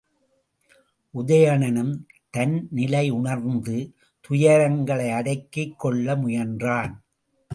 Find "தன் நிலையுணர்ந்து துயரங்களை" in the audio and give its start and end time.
2.29-5.11